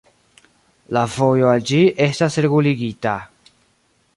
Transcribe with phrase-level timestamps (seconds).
[0.95, 3.17] La vojo al ĝi estas reguligita.